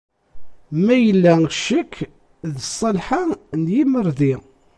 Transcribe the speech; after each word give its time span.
Ma 0.83 0.95
yella 1.05 1.33
ccekk, 1.53 1.93
d 2.53 2.55
ṣṣalḥa 2.69 3.23
n 3.61 3.63
yimerdi. 3.75 4.33